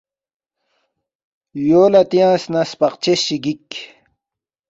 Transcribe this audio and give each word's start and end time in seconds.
یو 1.69 1.83
لہ 1.91 2.01
تیانگس 2.09 2.43
نہ 2.53 2.61
سپقچس 2.69 3.19
چی 3.25 3.37
گِک 3.43 3.65